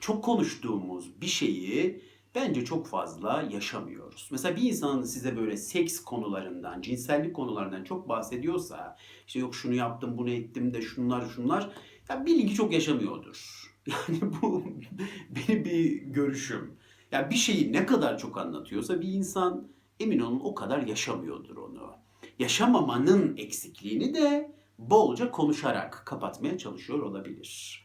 Çok 0.00 0.24
konuştuğumuz 0.24 1.20
bir 1.20 1.26
şeyi 1.26 2.02
bence 2.34 2.64
çok 2.64 2.86
fazla 2.86 3.42
yaşamıyoruz. 3.50 4.28
Mesela 4.32 4.56
bir 4.56 4.62
insan 4.62 5.02
size 5.02 5.36
böyle 5.36 5.56
seks 5.56 6.00
konularından, 6.00 6.80
cinsellik 6.80 7.36
konularından 7.36 7.84
çok 7.84 8.08
bahsediyorsa, 8.08 8.96
işte 9.26 9.38
yok 9.38 9.54
şunu 9.54 9.74
yaptım, 9.74 10.18
bunu 10.18 10.30
ettim 10.30 10.74
de 10.74 10.82
şunlar 10.82 11.26
şunlar, 11.26 11.70
ya 12.08 12.26
bilin 12.26 12.46
ki 12.46 12.54
çok 12.54 12.72
yaşamıyordur. 12.72 13.60
Yani 14.08 14.20
bu 14.42 14.64
benim 15.30 15.64
bir 15.64 16.02
görüşüm. 16.02 16.74
Ya 17.12 17.30
bir 17.30 17.34
şeyi 17.34 17.72
ne 17.72 17.86
kadar 17.86 18.18
çok 18.18 18.38
anlatıyorsa 18.38 19.00
bir 19.00 19.08
insan 19.08 19.68
emin 20.00 20.20
olun 20.20 20.40
o 20.44 20.54
kadar 20.54 20.86
yaşamıyordur 20.86 21.56
onu. 21.56 21.92
Yaşamamanın 22.38 23.36
eksikliğini 23.36 24.14
de 24.14 24.52
bolca 24.78 25.30
konuşarak 25.30 26.02
kapatmaya 26.06 26.58
çalışıyor 26.58 26.98
olabilir. 26.98 27.84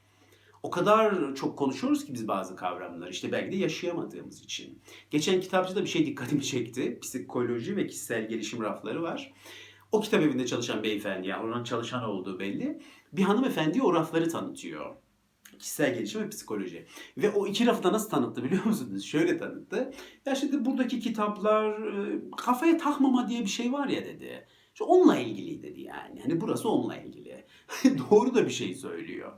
O 0.66 0.70
kadar 0.70 1.36
çok 1.36 1.58
konuşuyoruz 1.58 2.06
ki 2.06 2.14
biz 2.14 2.28
bazı 2.28 2.56
kavramları 2.56 3.12
işte 3.12 3.32
belki 3.32 3.52
de 3.52 3.56
yaşayamadığımız 3.56 4.42
için. 4.42 4.82
Geçen 5.12 5.42
kitapçıda 5.42 5.82
bir 5.82 5.88
şey 5.88 6.06
dikkatimi 6.06 6.44
çekti. 6.44 7.00
Psikoloji 7.02 7.78
ve 7.78 7.88
kişisel 7.88 8.30
gelişim 8.30 8.62
rafları 8.62 9.04
var. 9.04 9.34
O 9.92 10.02
kitap 10.02 10.22
evinde 10.22 10.46
çalışan 10.46 10.84
beyefendi, 10.84 11.28
yani 11.28 11.46
onun 11.46 11.64
çalışan 11.64 12.04
olduğu 12.04 12.40
belli. 12.40 12.82
Bir 13.14 13.24
hanımefendi 13.24 13.82
o 13.82 13.94
rafları 13.94 14.30
tanıtıyor. 14.30 14.96
Kişisel 15.60 15.94
gelişim 15.96 16.22
ve 16.22 16.30
psikoloji. 16.30 16.88
Ve 17.18 17.30
o 17.30 17.48
iki 17.48 17.66
rafı 17.66 17.84
da 17.84 17.94
nasıl 17.94 18.10
tanıttı 18.10 18.44
biliyor 18.44 18.66
musunuz? 18.66 19.04
Şöyle 19.06 19.38
tanıttı. 19.38 19.94
Ya 20.26 20.36
şimdi 20.36 20.66
buradaki 20.66 21.00
kitaplar 21.00 21.78
kafaya 22.38 22.78
takmama 22.78 23.30
diye 23.30 23.42
bir 23.42 23.50
şey 23.50 23.74
var 23.74 23.88
ya 23.88 24.06
dedi. 24.06 24.48
İşte 24.74 24.84
onunla 24.84 25.18
ilgili 25.18 25.64
dedi 25.64 25.82
yani. 25.82 26.22
Hani 26.22 26.42
burası 26.42 26.70
onunla 26.70 26.98
ilgili. 26.98 27.46
Doğru 27.84 28.36
da 28.36 28.46
bir 28.46 28.52
şey 28.52 28.76
söylüyor. 28.76 29.32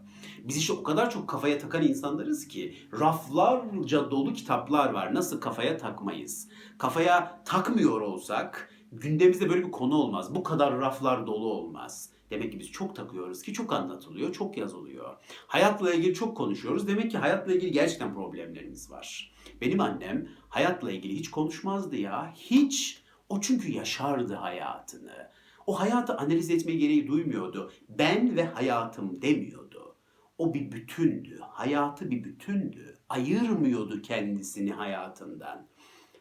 Biz 0.43 0.57
işte 0.57 0.73
o 0.73 0.83
kadar 0.83 1.11
çok 1.11 1.29
kafaya 1.29 1.59
takan 1.59 1.83
insanlarız 1.83 2.47
ki 2.47 2.77
raflarca 2.99 4.11
dolu 4.11 4.33
kitaplar 4.33 4.93
var. 4.93 5.13
Nasıl 5.13 5.41
kafaya 5.41 5.77
takmayız? 5.77 6.49
Kafaya 6.77 7.43
takmıyor 7.45 8.01
olsak 8.01 8.73
gündemimizde 8.91 9.49
böyle 9.49 9.65
bir 9.65 9.71
konu 9.71 9.95
olmaz. 9.95 10.35
Bu 10.35 10.43
kadar 10.43 10.79
raflar 10.79 11.27
dolu 11.27 11.53
olmaz. 11.53 12.09
Demek 12.31 12.51
ki 12.51 12.59
biz 12.59 12.71
çok 12.71 12.95
takıyoruz 12.95 13.41
ki 13.41 13.53
çok 13.53 13.73
anlatılıyor, 13.73 14.33
çok 14.33 14.57
yazılıyor. 14.57 15.15
Hayatla 15.47 15.93
ilgili 15.93 16.13
çok 16.13 16.37
konuşuyoruz. 16.37 16.87
Demek 16.87 17.11
ki 17.11 17.17
hayatla 17.17 17.53
ilgili 17.53 17.71
gerçekten 17.71 18.13
problemlerimiz 18.13 18.91
var. 18.91 19.31
Benim 19.61 19.79
annem 19.79 20.29
hayatla 20.49 20.91
ilgili 20.91 21.15
hiç 21.15 21.31
konuşmazdı 21.31 21.95
ya. 21.95 22.33
Hiç. 22.35 23.03
O 23.29 23.41
çünkü 23.41 23.71
yaşardı 23.71 24.33
hayatını. 24.33 25.29
O 25.67 25.79
hayatı 25.79 26.17
analiz 26.17 26.49
etme 26.49 26.73
gereği 26.73 27.07
duymuyordu. 27.07 27.71
Ben 27.89 28.35
ve 28.35 28.43
hayatım 28.43 29.21
demiyordu. 29.21 29.95
O 30.37 30.53
bir 30.53 30.71
bütündü. 30.71 31.39
Hayatı 31.41 32.11
bir 32.11 32.23
bütündü. 32.23 32.97
Ayırmıyordu 33.09 34.01
kendisini 34.01 34.71
hayatından. 34.71 35.67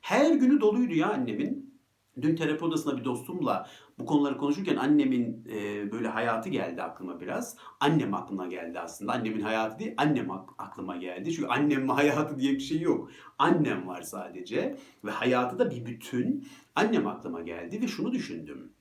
Her 0.01 0.35
günü 0.35 0.61
doluydu 0.61 0.95
ya 0.95 1.13
annemin. 1.13 1.77
Dün 2.23 2.37
terapi 2.37 2.65
odasında 2.65 2.99
bir 2.99 3.05
dostumla 3.05 3.69
bu 3.99 4.07
konuları 4.07 4.39
konuşurken 4.39 4.77
annemin 4.77 5.45
e, 5.53 5.93
böyle 5.93 6.09
hayatı 6.09 6.49
geldi 6.49 6.83
aklıma 6.83 7.21
biraz. 7.21 7.57
Annem 7.81 8.15
aklıma 8.15 8.47
geldi 8.47 8.81
aslında. 8.81 9.13
Annemin 9.13 9.41
hayatı 9.41 9.79
değil, 9.79 9.95
annem 9.97 10.31
ak- 10.31 10.51
aklıma 10.59 10.97
geldi. 10.97 11.33
Çünkü 11.33 11.49
annem 11.49 11.89
hayatı 11.99 12.39
diye 12.39 12.53
bir 12.53 12.61
şey 12.61 12.81
yok. 12.81 13.11
Annem 13.39 13.87
var 13.89 14.03
sadece 14.03 14.77
ve 15.05 15.11
hayatı 15.11 15.59
da 15.59 15.71
bir 15.71 15.87
bütün. 15.87 16.49
Annem 16.75 17.07
aklıma 17.07 17.43
geldi 17.43 17.83
ve 17.83 17.89
şunu 17.89 18.13
düşündüm. 18.13 18.73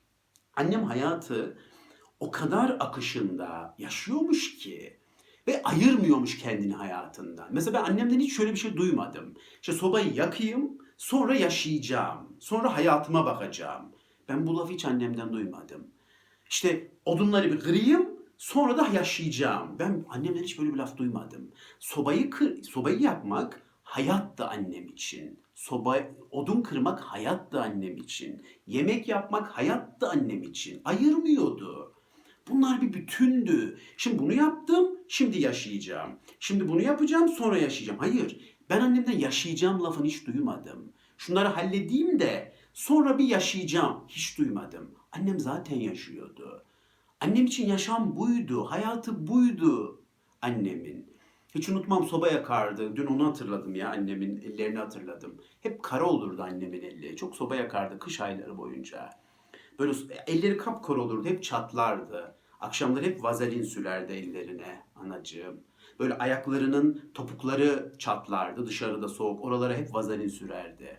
Annem 0.56 0.84
hayatı 0.84 1.58
o 2.20 2.30
kadar 2.30 2.76
akışında 2.80 3.74
yaşıyormuş 3.78 4.58
ki 4.58 4.96
ve 5.48 5.62
ayırmıyormuş 5.62 6.38
kendini 6.38 6.74
hayatından. 6.74 7.48
Mesela 7.50 7.78
ben 7.78 7.90
annemden 7.90 8.20
hiç 8.20 8.36
şöyle 8.36 8.52
bir 8.52 8.56
şey 8.56 8.76
duymadım. 8.76 9.34
İşte 9.60 9.72
sobayı 9.72 10.14
yakayım, 10.14 10.78
sonra 10.96 11.34
yaşayacağım. 11.34 12.36
Sonra 12.40 12.76
hayatıma 12.76 13.26
bakacağım. 13.26 13.92
Ben 14.28 14.46
bu 14.46 14.58
lafı 14.58 14.72
hiç 14.72 14.84
annemden 14.84 15.32
duymadım. 15.32 15.86
İşte 16.50 16.90
odunları 17.04 17.52
bir 17.52 17.60
kırayım, 17.60 18.08
sonra 18.38 18.78
da 18.78 18.88
yaşayacağım. 18.88 19.78
Ben 19.78 20.04
annemden 20.08 20.42
hiç 20.42 20.58
böyle 20.58 20.72
bir 20.72 20.78
laf 20.78 20.96
duymadım. 20.96 21.50
Sobayı 21.80 22.30
kır, 22.30 22.62
sobayı 22.62 23.00
yakmak 23.00 23.62
hayat 23.82 24.38
da 24.38 24.50
annem 24.50 24.88
için. 24.88 25.40
Soba, 25.56 25.98
odun 26.30 26.62
kırmak 26.62 27.00
hayat 27.00 27.52
da 27.52 27.62
annem 27.62 27.96
için. 27.96 28.42
Yemek 28.66 29.08
yapmak 29.08 29.48
hayat 29.48 30.00
da 30.00 30.10
annem 30.10 30.42
için. 30.42 30.80
Ayırmıyordu. 30.84 31.94
Bunlar 32.48 32.82
bir 32.82 32.92
bütündü. 32.92 33.78
Şimdi 33.96 34.18
bunu 34.18 34.32
yaptım, 34.32 34.98
şimdi 35.08 35.38
yaşayacağım. 35.38 36.10
Şimdi 36.40 36.68
bunu 36.68 36.82
yapacağım, 36.82 37.28
sonra 37.28 37.58
yaşayacağım. 37.58 37.98
Hayır, 37.98 38.56
ben 38.70 38.80
annemden 38.80 39.18
yaşayacağım 39.18 39.82
lafını 39.84 40.06
hiç 40.06 40.26
duymadım. 40.26 40.92
Şunları 41.18 41.48
halledeyim 41.48 42.20
de 42.20 42.52
sonra 42.72 43.18
bir 43.18 43.24
yaşayacağım. 43.24 44.04
Hiç 44.08 44.38
duymadım. 44.38 44.90
Annem 45.12 45.40
zaten 45.40 45.80
yaşıyordu. 45.80 46.64
Annem 47.20 47.46
için 47.46 47.66
yaşam 47.66 48.16
buydu, 48.16 48.64
hayatı 48.64 49.26
buydu 49.26 50.02
annemin. 50.42 51.15
Hiç 51.56 51.68
unutmam 51.68 52.04
soba 52.04 52.28
yakardı. 52.28 52.96
Dün 52.96 53.06
onu 53.06 53.26
hatırladım 53.26 53.74
ya 53.74 53.90
annemin 53.90 54.40
ellerini 54.40 54.78
hatırladım. 54.78 55.34
Hep 55.60 55.82
kara 55.82 56.04
olurdu 56.04 56.42
annemin 56.42 56.82
elleri. 56.82 57.16
Çok 57.16 57.36
soba 57.36 57.56
yakardı 57.56 57.98
kış 57.98 58.20
ayları 58.20 58.58
boyunca. 58.58 59.10
Böyle 59.78 59.92
elleri 60.26 60.56
kapkara 60.56 61.00
olurdu, 61.00 61.28
hep 61.28 61.42
çatlardı. 61.42 62.34
Akşamları 62.60 63.04
hep 63.04 63.22
vazelin 63.22 63.62
sürerdi 63.62 64.12
ellerine 64.12 64.82
anacığım. 64.96 65.60
Böyle 66.00 66.14
ayaklarının 66.14 67.10
topukları 67.14 67.92
çatlardı, 67.98 68.66
dışarıda 68.66 69.08
soğuk. 69.08 69.44
Oralara 69.44 69.74
hep 69.74 69.94
vazelin 69.94 70.28
sürerdi. 70.28 70.96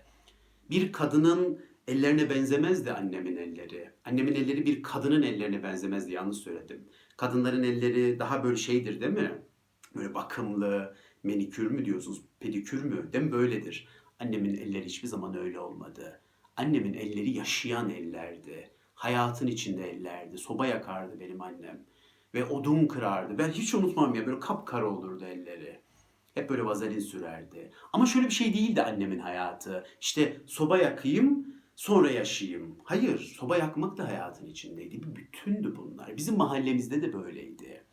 Bir 0.70 0.92
kadının 0.92 1.60
ellerine 1.88 2.30
benzemezdi 2.30 2.92
annemin 2.92 3.38
elleri. 3.38 3.92
Annemin 4.06 4.36
elleri 4.36 4.66
bir 4.66 4.84
kadının 4.84 5.22
ellerine 5.22 5.64
benzemezdi, 5.64 6.14
yanlış 6.14 6.38
söyledim. 6.38 6.88
Kadınların 7.18 7.64
elleri 7.64 8.20
daha 8.20 8.44
böyle 8.44 8.58
şeydir 8.58 9.02
değil 9.02 9.14
mi? 9.14 9.47
Böyle 9.98 10.14
bakımlı, 10.14 10.96
menikür 11.24 11.72
mü 11.72 11.86
diyorsunuz, 11.86 12.22
pedikür 12.40 12.84
mü? 12.84 13.14
Değil 13.14 13.24
mi? 13.24 13.32
Böyledir. 13.32 13.88
Annemin 14.20 14.54
elleri 14.54 14.86
hiçbir 14.86 15.08
zaman 15.08 15.38
öyle 15.38 15.60
olmadı. 15.60 16.22
Annemin 16.58 16.94
elleri 16.94 17.30
yaşayan 17.30 17.90
ellerdi. 17.90 18.70
Hayatın 18.96 19.48
içinde 19.48 19.90
ellerdi. 19.90 20.38
Soba 20.38 20.68
yakardı 20.68 21.20
benim 21.20 21.42
annem. 21.42 21.86
Ve 22.34 22.46
odun 22.46 22.88
kırardı. 22.88 23.38
Ben 23.38 23.50
hiç 23.50 23.74
unutmam 23.76 24.16
ya 24.16 24.28
böyle 24.28 24.40
kapkara 24.40 24.92
olurdu 24.92 25.26
elleri. 25.26 25.80
Hep 26.34 26.50
böyle 26.50 26.66
vazelin 26.66 27.00
sürerdi. 27.00 27.72
Ama 27.94 28.06
şöyle 28.06 28.26
bir 28.26 28.34
şey 28.34 28.54
değildi 28.54 28.82
annemin 28.82 29.20
hayatı. 29.20 29.86
İşte 30.02 30.42
soba 30.46 30.78
yakayım, 30.78 31.48
sonra 31.76 32.12
yaşayayım. 32.12 32.76
Hayır, 32.84 33.20
soba 33.20 33.58
yakmak 33.58 33.98
da 33.98 34.08
hayatın 34.08 34.46
içindeydi. 34.46 35.04
Bir 35.04 35.16
bütündü 35.16 35.76
bunlar. 35.76 36.18
Bizim 36.18 36.38
mahallemizde 36.38 37.02
de 37.02 37.14
böyleydi. 37.14 37.84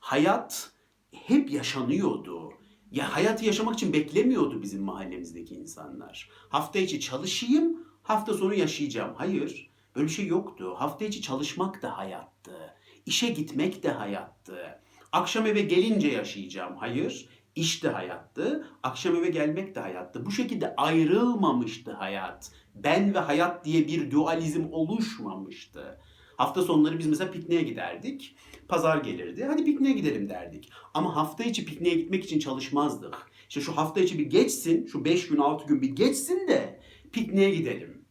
Hayat 0.00 0.72
hep 1.12 1.50
yaşanıyordu. 1.50 2.52
Ya 2.90 3.16
hayatı 3.16 3.44
yaşamak 3.44 3.74
için 3.74 3.92
beklemiyordu 3.92 4.62
bizim 4.62 4.82
mahallemizdeki 4.82 5.54
insanlar. 5.54 6.30
Hafta 6.48 6.78
içi 6.78 7.00
çalışayım, 7.00 7.86
hafta 8.02 8.34
sonu 8.34 8.54
yaşayacağım. 8.54 9.14
Hayır, 9.16 9.70
böyle 9.96 10.06
bir 10.06 10.12
şey 10.12 10.26
yoktu. 10.26 10.74
Hafta 10.76 11.04
içi 11.04 11.22
çalışmak 11.22 11.82
da 11.82 11.98
hayattı. 11.98 12.74
İşe 13.06 13.28
gitmek 13.28 13.82
de 13.82 13.90
hayattı. 13.90 14.80
Akşam 15.12 15.46
eve 15.46 15.60
gelince 15.60 16.08
yaşayacağım. 16.08 16.76
Hayır, 16.76 17.28
iş 17.54 17.84
de 17.84 17.88
hayattı. 17.88 18.68
Akşam 18.82 19.16
eve 19.16 19.28
gelmek 19.28 19.74
de 19.74 19.80
hayattı. 19.80 20.26
Bu 20.26 20.30
şekilde 20.30 20.76
ayrılmamıştı 20.76 21.92
hayat. 21.92 22.52
Ben 22.74 23.14
ve 23.14 23.18
hayat 23.18 23.64
diye 23.64 23.88
bir 23.88 24.10
dualizm 24.10 24.66
oluşmamıştı. 24.72 26.00
Hafta 26.40 26.62
sonları 26.62 26.98
biz 26.98 27.06
mesela 27.06 27.30
pikniğe 27.30 27.62
giderdik. 27.62 28.36
Pazar 28.68 28.96
gelirdi. 28.96 29.44
Hadi 29.44 29.64
pikniğe 29.64 29.94
gidelim 29.94 30.28
derdik. 30.28 30.70
Ama 30.94 31.16
hafta 31.16 31.44
içi 31.44 31.64
pikniğe 31.64 31.94
gitmek 31.94 32.24
için 32.24 32.38
çalışmazdık. 32.38 33.16
İşte 33.48 33.60
şu 33.60 33.76
hafta 33.76 34.00
içi 34.00 34.18
bir 34.18 34.26
geçsin, 34.26 34.86
şu 34.86 35.04
5 35.04 35.28
gün 35.28 35.38
6 35.38 35.66
gün 35.66 35.82
bir 35.82 35.88
geçsin 35.88 36.48
de 36.48 36.80
pikniğe 37.12 37.50
gidelim. 37.50 38.04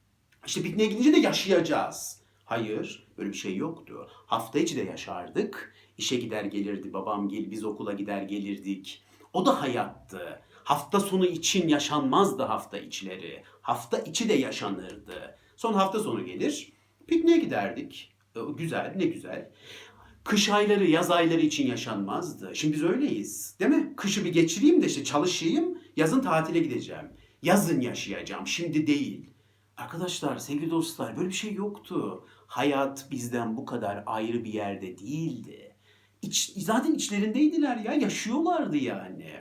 İşte 0.46 0.62
pikniğe 0.62 0.90
gidince 0.90 1.14
de 1.14 1.20
yaşayacağız. 1.20 2.22
Hayır, 2.46 3.08
böyle 3.18 3.30
bir 3.30 3.38
şey 3.38 3.56
yoktu. 3.56 4.08
Hafta 4.12 4.60
içi 4.60 4.78
de 4.78 4.82
yaşardık. 4.82 5.76
İşe 5.98 6.18
gider 6.18 6.44
gelirdi 6.44 6.94
babam 6.94 7.30
gel, 7.30 7.52
biz 7.52 7.66
okula 7.66 7.94
gider 7.94 8.22
gelirdik. 8.22 9.04
O 9.34 9.46
da 9.46 9.62
hayattı. 9.62 10.42
Hafta 10.64 11.00
sonu 11.00 11.26
için 11.26 11.68
yaşanmazdı 11.68 12.44
hafta 12.44 12.78
içleri. 12.78 13.44
Hafta 13.62 14.00
içi 14.00 14.30
de 14.30 14.34
yaşanırdı. 14.34 15.38
Son 15.56 15.74
hafta 15.74 16.00
sonu 16.00 16.26
gelir, 16.26 16.74
pikniğe 17.08 17.38
giderdik. 17.38 18.12
E, 18.36 18.40
Güzel, 18.58 18.94
ne 18.96 19.06
güzel. 19.06 19.52
Kış 20.24 20.50
ayları, 20.50 20.86
yaz 20.86 21.12
ayları 21.12 21.42
için 21.42 21.68
yaşanmazdı. 21.68 22.56
Şimdi 22.56 22.74
biz 22.74 22.84
öyleyiz. 22.84 23.56
Değil 23.60 23.72
mi? 23.72 23.94
Kışı 23.98 24.26
bir 24.26 24.34
geçireyim 24.34 24.82
de 24.82 24.86
işte 24.86 25.04
çalışayım, 25.04 25.78
yazın 25.96 26.22
tatile 26.22 26.60
gideceğim. 26.60 27.06
Yazın 27.44 27.82
yaşayacağım, 27.82 28.48
şimdi 28.48 28.88
değil. 28.88 29.30
Arkadaşlar, 29.78 30.38
sevgili 30.38 30.72
dostlar 30.72 31.18
böyle 31.18 31.30
bir 31.30 31.34
şey 31.34 31.54
yoktu. 31.54 32.26
Hayat 32.48 33.08
bizden 33.12 33.58
bu 33.58 33.66
kadar 33.66 34.04
ayrı 34.06 34.44
bir 34.44 34.54
yerde 34.54 34.98
değildi. 34.98 35.76
İç, 36.22 36.54
zaten 36.58 36.94
içlerindeydiler 36.94 37.78
ya, 37.78 37.94
yaşıyorlardı 37.94 38.78
yani. 38.78 39.32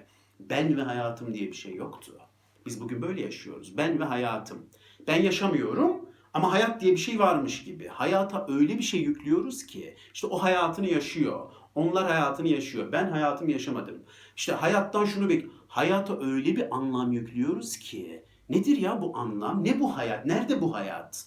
Ben 0.40 0.76
ve 0.76 0.82
hayatım 0.82 1.34
diye 1.34 1.46
bir 1.46 1.56
şey 1.56 1.74
yoktu. 1.74 2.18
Biz 2.66 2.80
bugün 2.80 3.02
böyle 3.02 3.20
yaşıyoruz. 3.20 3.76
Ben 3.76 4.00
ve 4.00 4.04
hayatım. 4.04 4.66
Ben 5.06 5.22
yaşamıyorum 5.22 6.08
ama 6.34 6.52
hayat 6.52 6.80
diye 6.80 6.92
bir 6.92 6.96
şey 6.96 7.18
varmış 7.18 7.64
gibi. 7.64 7.88
Hayata 7.88 8.46
öyle 8.48 8.78
bir 8.78 8.82
şey 8.82 9.00
yüklüyoruz 9.00 9.66
ki 9.66 9.96
işte 10.14 10.26
o 10.26 10.38
hayatını 10.38 10.88
yaşıyor. 10.88 11.52
Onlar 11.74 12.06
hayatını 12.06 12.48
yaşıyor. 12.48 12.92
Ben 12.92 13.10
hayatımı 13.10 13.50
yaşamadım. 13.50 14.02
İşte 14.36 14.52
hayattan 14.52 15.04
şunu 15.04 15.28
bek. 15.28 15.46
Hayata 15.68 16.20
öyle 16.20 16.56
bir 16.56 16.76
anlam 16.76 17.12
yüklüyoruz 17.12 17.76
ki. 17.76 18.24
Nedir 18.48 18.76
ya 18.76 19.02
bu 19.02 19.18
anlam? 19.18 19.64
Ne 19.64 19.80
bu 19.80 19.96
hayat? 19.96 20.26
Nerede 20.26 20.60
bu 20.60 20.74
hayat? 20.74 21.24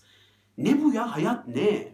Ne 0.58 0.84
bu 0.84 0.94
ya? 0.94 1.16
Hayat 1.16 1.48
ne? 1.48 1.94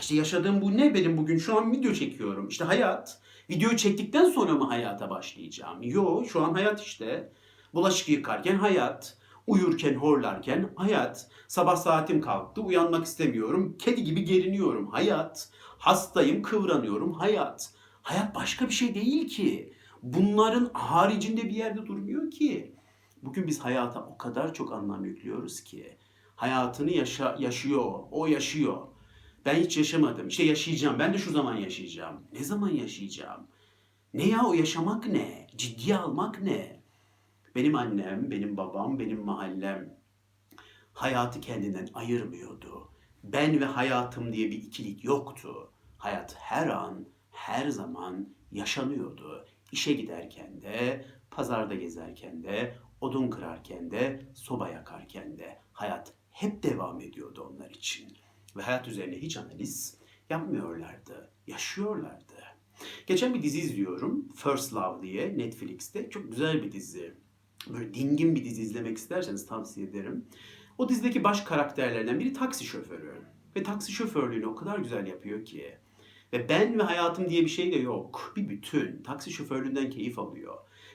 İşte 0.00 0.14
yaşadığım 0.14 0.62
bu 0.62 0.76
ne? 0.76 0.94
Benim 0.94 1.18
bugün 1.18 1.38
şu 1.38 1.58
an 1.58 1.72
video 1.72 1.92
çekiyorum. 1.92 2.48
İşte 2.48 2.64
hayat. 2.64 3.20
Video 3.50 3.76
çektikten 3.76 4.24
sonra 4.24 4.52
mı 4.52 4.64
hayata 4.64 5.10
başlayacağım? 5.10 5.82
Yo, 5.82 6.24
şu 6.24 6.44
an 6.44 6.52
hayat 6.52 6.80
işte. 6.80 7.32
Bulaşık 7.74 8.08
yıkarken 8.08 8.56
hayat. 8.56 9.16
Uyurken 9.46 9.94
horlarken 9.94 10.70
hayat. 10.76 11.30
Sabah 11.48 11.76
saatim 11.76 12.20
kalktı, 12.20 12.60
uyanmak 12.60 13.04
istemiyorum. 13.04 13.76
Kedi 13.78 14.04
gibi 14.04 14.24
geriniyorum. 14.24 14.86
Hayat. 14.86 15.50
Hastayım, 15.78 16.42
kıvranıyorum. 16.42 17.12
Hayat. 17.12 17.74
Hayat 18.02 18.34
başka 18.34 18.68
bir 18.68 18.72
şey 18.72 18.94
değil 18.94 19.28
ki. 19.28 19.72
Bunların 20.02 20.70
haricinde 20.72 21.44
bir 21.44 21.54
yerde 21.54 21.86
durmuyor 21.86 22.30
ki. 22.30 22.76
Bugün 23.22 23.46
biz 23.46 23.60
hayata 23.60 24.06
o 24.06 24.18
kadar 24.18 24.54
çok 24.54 24.72
anlam 24.72 25.04
yüklüyoruz 25.04 25.60
ki. 25.60 25.98
Hayatını 26.36 26.90
yaşa, 26.90 27.36
yaşıyor, 27.38 27.92
o 28.10 28.26
yaşıyor. 28.26 28.86
Ben 29.44 29.54
hiç 29.54 29.76
yaşamadım. 29.76 30.28
İşte 30.28 30.42
yaşayacağım. 30.42 30.98
Ben 30.98 31.14
de 31.14 31.18
şu 31.18 31.32
zaman 31.32 31.56
yaşayacağım. 31.56 32.20
Ne 32.32 32.44
zaman 32.44 32.70
yaşayacağım? 32.70 33.46
Ne 34.14 34.28
ya 34.28 34.44
o 34.46 34.54
yaşamak 34.54 35.06
ne? 35.06 35.46
Ciddiye 35.56 35.96
almak 35.96 36.42
ne? 36.42 36.75
Benim 37.56 37.74
annem, 37.74 38.30
benim 38.30 38.56
babam, 38.56 38.98
benim 38.98 39.24
mahallem 39.24 39.98
hayatı 40.92 41.40
kendinden 41.40 41.88
ayırmıyordu. 41.94 42.88
Ben 43.24 43.60
ve 43.60 43.64
hayatım 43.64 44.32
diye 44.32 44.50
bir 44.50 44.56
ikilik 44.56 45.04
yoktu. 45.04 45.70
Hayat 45.98 46.34
her 46.38 46.66
an, 46.68 47.08
her 47.30 47.68
zaman 47.68 48.28
yaşanıyordu. 48.52 49.46
İşe 49.72 49.92
giderken 49.92 50.62
de, 50.62 51.04
pazarda 51.30 51.74
gezerken 51.74 52.42
de, 52.42 52.74
odun 53.00 53.30
kırarken 53.30 53.90
de, 53.90 54.22
soba 54.34 54.68
yakarken 54.68 55.38
de 55.38 55.58
hayat 55.72 56.12
hep 56.30 56.62
devam 56.62 57.00
ediyordu 57.00 57.52
onlar 57.52 57.70
için. 57.70 58.16
Ve 58.56 58.62
hayat 58.62 58.88
üzerine 58.88 59.16
hiç 59.16 59.36
analiz 59.36 59.98
yapmıyorlardı, 60.30 61.30
yaşıyorlardı. 61.46 62.34
Geçen 63.06 63.34
bir 63.34 63.42
dizi 63.42 63.60
izliyorum, 63.60 64.28
First 64.28 64.74
Love 64.74 65.02
diye 65.02 65.38
Netflix'te. 65.38 66.10
Çok 66.10 66.30
güzel 66.30 66.62
bir 66.62 66.72
dizi. 66.72 67.25
Böyle 67.72 67.94
dingin 67.94 68.34
bir 68.34 68.44
dizi 68.44 68.62
izlemek 68.62 68.96
isterseniz 68.96 69.46
tavsiye 69.46 69.86
ederim. 69.86 70.24
O 70.78 70.88
dizideki 70.88 71.24
baş 71.24 71.40
karakterlerden 71.40 72.20
biri 72.20 72.32
taksi 72.32 72.64
şoförü. 72.64 73.22
Ve 73.56 73.62
taksi 73.62 73.92
şoförlüğünü 73.92 74.46
o 74.46 74.54
kadar 74.54 74.78
güzel 74.78 75.06
yapıyor 75.06 75.44
ki. 75.44 75.78
Ve 76.32 76.48
ben 76.48 76.78
ve 76.78 76.82
hayatım 76.82 77.28
diye 77.28 77.42
bir 77.42 77.48
şey 77.48 77.72
de 77.72 77.76
yok. 77.76 78.32
Bir 78.36 78.48
bütün. 78.48 79.02
Taksi 79.02 79.30
şoförlüğünden 79.30 79.90
keyif 79.90 80.18
alıyor. 80.18 80.54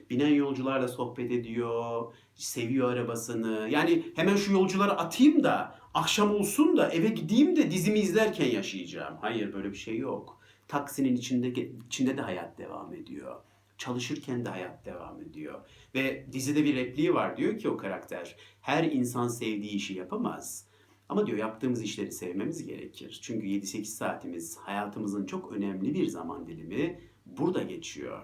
Binen 0.09 0.33
yolcularla 0.33 0.87
sohbet 0.87 1.31
ediyor. 1.31 2.13
Seviyor 2.35 2.93
arabasını. 2.93 3.67
Yani 3.71 4.03
hemen 4.15 4.35
şu 4.35 4.53
yolcuları 4.53 4.91
atayım 4.91 5.43
da 5.43 5.75
akşam 5.93 6.35
olsun 6.35 6.77
da 6.77 6.89
eve 6.89 7.07
gideyim 7.07 7.55
de 7.55 7.71
dizimi 7.71 7.99
izlerken 7.99 8.45
yaşayacağım. 8.45 9.17
Hayır 9.21 9.53
böyle 9.53 9.71
bir 9.71 9.77
şey 9.77 9.97
yok. 9.97 10.41
Taksinin 10.67 11.15
içinde, 11.15 11.69
içinde 11.87 12.17
de 12.17 12.21
hayat 12.21 12.57
devam 12.57 12.93
ediyor. 12.93 13.35
Çalışırken 13.81 14.45
de 14.45 14.49
hayat 14.49 14.85
devam 14.85 15.21
ediyor. 15.21 15.61
Ve 15.95 16.25
dizide 16.31 16.63
bir 16.63 16.75
repliği 16.75 17.13
var. 17.13 17.37
Diyor 17.37 17.57
ki 17.57 17.69
o 17.69 17.77
karakter 17.77 18.35
her 18.61 18.83
insan 18.83 19.27
sevdiği 19.27 19.71
işi 19.71 19.93
yapamaz. 19.93 20.67
Ama 21.09 21.27
diyor 21.27 21.37
yaptığımız 21.37 21.81
işleri 21.81 22.11
sevmemiz 22.11 22.65
gerekir. 22.65 23.19
Çünkü 23.23 23.47
7-8 23.47 23.85
saatimiz 23.85 24.57
hayatımızın 24.57 25.25
çok 25.25 25.51
önemli 25.51 25.93
bir 25.93 26.07
zaman 26.07 26.47
dilimi 26.47 27.01
burada 27.25 27.63
geçiyor. 27.63 28.21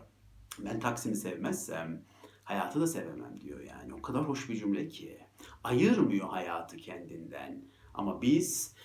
Ben 0.59 0.79
Taksim'i 0.79 1.15
sevmezsem 1.15 2.01
hayatı 2.43 2.81
da 2.81 2.87
sevemem 2.87 3.41
diyor 3.41 3.59
yani. 3.59 3.93
O 3.93 4.01
kadar 4.01 4.27
hoş 4.27 4.49
bir 4.49 4.55
cümle 4.55 4.87
ki. 4.87 5.19
Ayırmıyor 5.63 6.29
hayatı 6.29 6.77
kendinden. 6.77 7.65
Ama 7.93 8.21
biz 8.21 8.75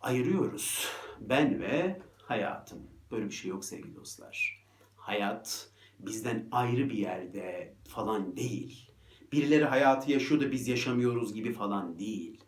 ayırıyoruz. 0.00 0.88
Ben 1.20 1.60
ve 1.60 2.00
hayatım. 2.22 2.78
Böyle 3.10 3.26
bir 3.26 3.34
şey 3.34 3.50
yok 3.50 3.64
sevgili 3.64 3.96
dostlar. 3.96 4.66
Hayat 4.96 5.70
bizden 5.98 6.48
ayrı 6.50 6.90
bir 6.90 6.98
yerde 6.98 7.76
falan 7.88 8.36
değil. 8.36 8.90
Birileri 9.32 9.64
hayatı 9.64 10.12
yaşıyor 10.12 10.40
da 10.40 10.52
biz 10.52 10.68
yaşamıyoruz 10.68 11.34
gibi 11.34 11.52
falan 11.52 11.98
değil. 11.98 12.44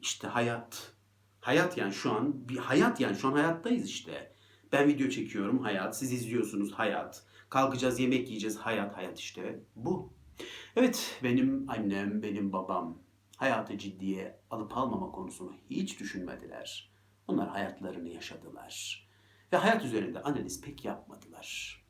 İşte 0.00 0.28
hayat. 0.28 0.92
Hayat 1.40 1.78
yani 1.78 1.92
şu 1.92 2.12
an 2.12 2.48
bir 2.48 2.56
hayat 2.56 3.00
yani 3.00 3.16
şu 3.16 3.28
an 3.28 3.32
hayattayız 3.32 3.88
işte. 3.88 4.32
Ben 4.72 4.88
video 4.88 5.08
çekiyorum 5.08 5.58
hayat, 5.58 5.98
siz 5.98 6.12
izliyorsunuz 6.12 6.72
hayat. 6.72 7.26
Kalkacağız 7.48 8.00
yemek 8.00 8.28
yiyeceğiz 8.28 8.56
hayat 8.56 8.96
hayat 8.96 9.18
işte 9.18 9.60
bu. 9.76 10.12
Evet 10.76 11.20
benim 11.22 11.70
annem, 11.70 12.22
benim 12.22 12.52
babam 12.52 12.98
hayatı 13.36 13.78
ciddiye 13.78 14.40
alıp 14.50 14.76
almama 14.76 15.10
konusunu 15.10 15.52
hiç 15.70 16.00
düşünmediler. 16.00 16.90
Onlar 17.28 17.48
hayatlarını 17.48 18.08
yaşadılar. 18.08 19.06
Ve 19.52 19.56
hayat 19.56 19.84
üzerinde 19.84 20.22
analiz 20.22 20.60
pek 20.60 20.84
yapmadılar. 20.84 21.80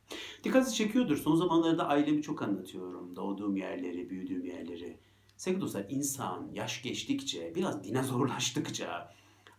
Dikkatinizi 0.44 0.74
çekiyordur. 0.76 1.16
Son 1.16 1.36
zamanlarda 1.36 1.88
ailemi 1.88 2.22
çok 2.22 2.42
anlatıyorum. 2.42 3.16
Doğduğum 3.16 3.56
yerleri, 3.56 4.10
büyüdüğüm 4.10 4.44
yerleri. 4.44 4.96
Sevgili 5.36 5.60
dostlar 5.60 5.86
insan 5.88 6.50
yaş 6.54 6.82
geçtikçe, 6.82 7.54
biraz 7.54 7.84
dinozorlaştıkça 7.84 9.14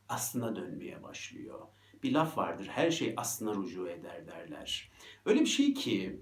aslına 0.09 0.55
dönmeye 0.55 1.03
başlıyor. 1.03 1.59
Bir 2.03 2.11
laf 2.11 2.37
vardır, 2.37 2.67
her 2.71 2.91
şey 2.91 3.13
aslına 3.17 3.55
rücu 3.55 3.87
eder 3.87 4.27
derler. 4.27 4.91
Öyle 5.25 5.39
bir 5.39 5.45
şey 5.45 5.73
ki 5.73 6.21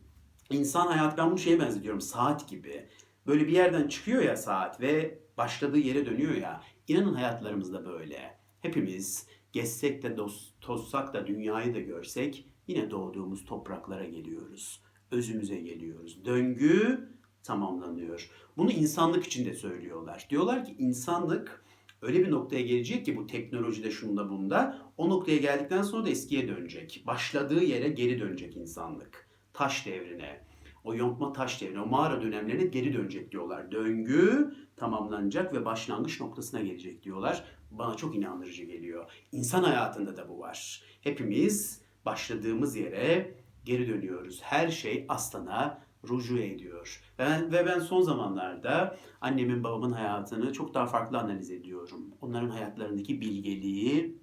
insan 0.50 0.88
hayat, 0.88 1.18
ben 1.18 1.30
bunu 1.30 1.38
şeye 1.38 1.60
benzetiyorum, 1.60 2.02
saat 2.02 2.50
gibi. 2.50 2.86
Böyle 3.28 3.48
bir 3.48 3.52
yerden 3.52 3.88
çıkıyor 3.88 4.24
ya 4.24 4.38
saat 4.38 4.82
ve 4.82 5.20
başladığı 5.38 5.78
yere 5.78 6.06
dönüyor 6.06 6.36
ya. 6.36 6.64
İnanın 6.88 7.14
hayatlarımızda 7.14 7.86
böyle. 7.86 8.38
Hepimiz 8.62 9.28
gezsek 9.52 10.04
de 10.04 10.16
tozsak 10.62 11.14
da 11.14 11.28
dünyayı 11.28 11.76
da 11.76 11.80
görsek 11.80 12.46
yine 12.70 12.92
doğduğumuz 12.92 13.46
topraklara 13.46 14.06
geliyoruz. 14.06 14.82
Özümüze 15.12 15.56
geliyoruz. 15.56 16.26
Döngü 16.26 17.10
tamamlanıyor. 17.44 18.30
Bunu 18.58 18.72
insanlık 18.72 19.26
için 19.26 19.46
de 19.46 19.54
söylüyorlar. 19.54 20.28
Diyorlar 20.30 20.66
ki 20.66 20.76
insanlık 20.78 21.66
öyle 22.02 22.20
bir 22.20 22.32
noktaya 22.32 22.62
gelecek 22.62 23.06
ki 23.06 23.18
bu 23.18 23.28
teknolojide 23.28 23.92
şunda 23.92 24.30
bunda 24.30 24.92
o 24.98 25.10
noktaya 25.10 25.38
geldikten 25.38 25.82
sonra 25.82 26.06
da 26.06 26.10
eskiye 26.10 26.48
dönecek. 26.48 27.04
Başladığı 27.08 27.64
yere 27.64 27.90
geri 27.90 28.20
dönecek 28.20 28.58
insanlık. 28.58 29.30
Taş 29.54 29.86
devrine. 29.86 30.42
O 30.84 30.96
yontma 30.96 31.34
taş 31.34 31.62
devrine, 31.62 31.82
o 31.82 31.86
mağara 31.86 32.22
dönemlerine 32.22 32.66
geri 32.66 32.94
dönecek 32.94 33.32
diyorlar. 33.32 33.72
Döngü 33.72 34.54
tamamlanacak 34.76 35.54
ve 35.54 35.66
başlangıç 35.66 36.22
noktasına 36.22 36.62
gelecek 36.62 37.04
diyorlar. 37.04 37.46
Bana 37.72 37.96
çok 37.96 38.16
inandırıcı 38.16 38.64
geliyor. 38.64 39.12
İnsan 39.32 39.64
hayatında 39.64 40.18
da 40.18 40.30
bu 40.30 40.40
var. 40.40 40.84
Hepimiz 41.02 41.89
başladığımız 42.06 42.76
yere 42.76 43.36
geri 43.66 43.88
dönüyoruz. 43.88 44.42
Her 44.44 44.70
şey 44.70 45.06
aslana 45.10 45.82
ruju 46.08 46.38
ediyor. 46.38 47.02
Ben, 47.18 47.52
ve 47.52 47.66
ben 47.66 47.80
son 47.80 48.02
zamanlarda 48.02 48.98
annemin 49.22 49.64
babamın 49.64 49.92
hayatını 49.92 50.54
çok 50.54 50.74
daha 50.74 50.86
farklı 50.86 51.20
analiz 51.20 51.52
ediyorum. 51.52 52.06
Onların 52.22 52.50
hayatlarındaki 52.50 53.22
bilgeliği 53.22 54.18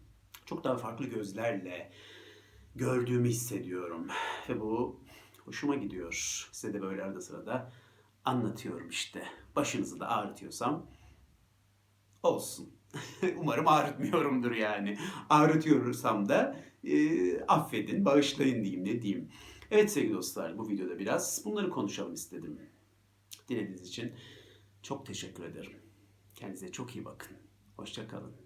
çok 0.46 0.64
daha 0.64 0.76
farklı 0.76 1.06
gözlerle 1.06 1.90
gördüğümü 2.74 3.28
hissediyorum. 3.28 4.08
Ve 4.48 4.60
bu 4.60 5.00
hoşuma 5.44 5.74
gidiyor. 5.74 6.46
Size 6.52 6.74
de 6.74 6.82
böyle 6.82 7.02
arada 7.02 7.20
sırada 7.20 7.72
anlatıyorum 8.24 8.88
işte. 8.88 9.22
Başınızı 9.56 10.00
da 10.00 10.08
ağrıtıyorsam 10.08 10.86
olsun. 12.22 12.70
Umarım 13.36 13.68
ağrıtmıyorumdur 13.68 14.52
yani. 14.52 14.98
Ağrıtıyorsam 15.30 16.28
da 16.28 16.56
e, 16.87 17.40
affedin, 17.49 18.05
bağışlayın 18.05 18.64
diyeyim 18.64 18.85
ne 18.85 19.03
diyeyim. 19.03 19.29
Evet 19.70 19.92
sevgili 19.92 20.14
dostlar 20.14 20.59
bu 20.59 20.68
videoda 20.68 20.99
biraz 20.99 21.42
bunları 21.44 21.70
konuşalım 21.70 22.14
istedim. 22.14 22.61
Dinlediğiniz 23.49 23.88
için 23.88 24.12
çok 24.83 25.07
teşekkür 25.07 25.44
ederim. 25.44 25.77
Kendinize 26.35 26.72
çok 26.72 26.96
iyi 26.96 27.05
bakın. 27.05 27.37
Hoşçakalın. 27.77 28.45